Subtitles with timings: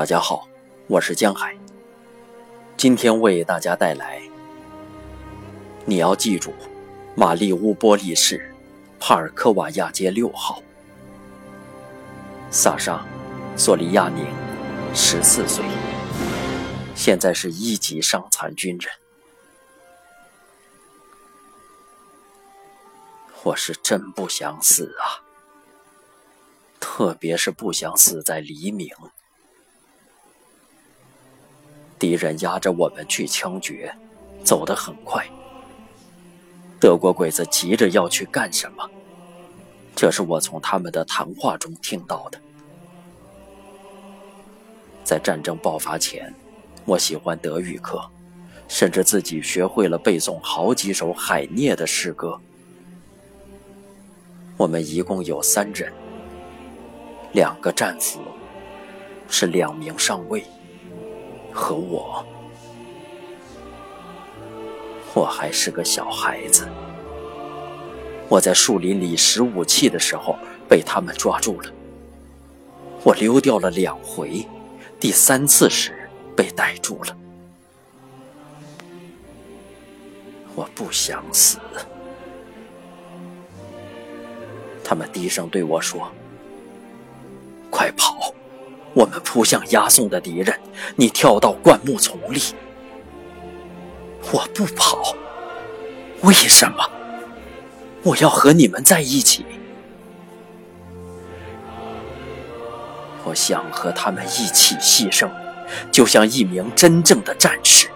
[0.00, 0.48] 大家好，
[0.86, 1.54] 我是江海。
[2.74, 4.22] 今天为大家带来，
[5.84, 6.54] 你要记住，
[7.14, 8.50] 马利乌波利市
[8.98, 10.62] 帕尔科瓦亚街六号，
[12.50, 13.06] 萨沙·
[13.58, 14.24] 索利亚宁，
[14.94, 15.62] 十四岁，
[16.94, 18.90] 现在是一级伤残军人。
[23.42, 25.20] 我是真不想死啊，
[26.80, 28.88] 特别是不想死在黎明。
[32.00, 33.94] 敌人压着我们去枪决，
[34.42, 35.22] 走得很快。
[36.80, 38.88] 德国鬼子急着要去干什么？
[39.94, 42.40] 这是我从他们的谈话中听到的。
[45.04, 46.34] 在战争爆发前，
[46.86, 48.02] 我喜欢德语课，
[48.66, 52.40] 甚至自己学会了背诵好几首海涅的诗歌。
[54.56, 55.92] 我们一共有三人，
[57.32, 58.20] 两个战俘，
[59.28, 60.42] 是两名上尉，
[61.52, 62.24] 和我。
[65.14, 66.68] 我还是个小孩子。
[68.28, 70.36] 我在树林里拾武器的时候
[70.68, 71.70] 被他们抓住了。
[73.02, 74.46] 我溜掉了两回，
[75.00, 77.16] 第三次时被逮住了。
[80.54, 81.58] 我不想死。
[84.84, 86.10] 他们低声对我说
[87.70, 88.34] ：“快跑！
[88.94, 90.58] 我们扑向押送的敌人，
[90.96, 92.40] 你跳到灌木丛里。”
[94.32, 95.14] 我不跑，
[96.22, 96.90] 为什么？
[98.02, 99.44] 我要和你们在一起。
[103.24, 105.28] 我想和他们一起牺牲，
[105.90, 107.88] 就像一名真正的战士。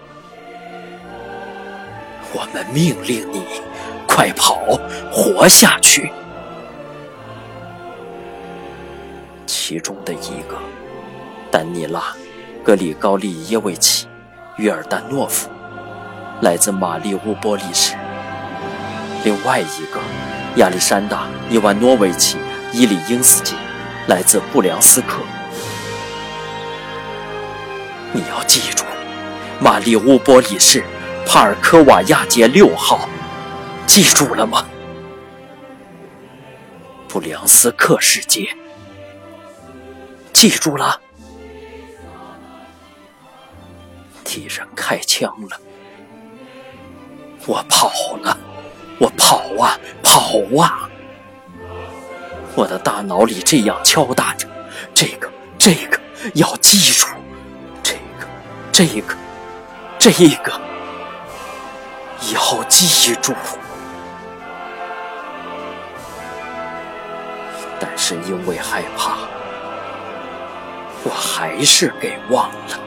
[2.33, 3.43] 我们命令你，
[4.07, 4.79] 快跑，
[5.11, 6.11] 活下去。
[9.45, 10.57] 其中的一个，
[11.55, 12.01] 丹尼拉·
[12.65, 14.07] 格里高利耶维奇·
[14.57, 15.49] 约尔丹诺夫，
[16.41, 17.95] 来自马利乌波利市；
[19.23, 20.01] 另外一个，
[20.57, 22.35] 亚历山大·伊万诺维奇·
[22.73, 23.55] 伊里英斯基，
[24.09, 25.21] 来自布良斯克。
[28.11, 28.83] 你要记住，
[29.61, 30.83] 马利乌波利市
[31.25, 33.07] 帕尔科瓦亚街六号，
[33.87, 34.65] 记住了吗？
[37.07, 38.45] 布良斯克世界。
[40.33, 40.99] 记住了，
[44.35, 45.57] 敌人开枪了，
[47.47, 47.89] 我跑
[48.21, 48.37] 了，
[48.99, 50.89] 我跑啊跑啊，
[52.53, 54.45] 我的大脑里这样敲打着，
[54.93, 55.97] 这个这个
[56.33, 57.07] 要记住，
[57.81, 58.27] 这个
[58.73, 59.15] 这个
[59.97, 60.11] 这
[60.43, 60.51] 个
[62.33, 63.33] 要记住，
[67.79, 69.15] 但是因为害怕。
[71.05, 72.79] 我还是给忘了，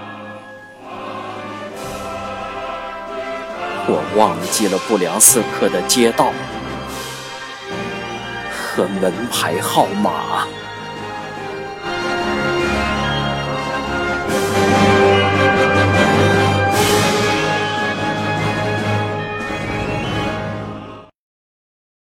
[3.91, 6.31] 我忘记了不良刺客的街道
[8.53, 10.47] 和门牌号码。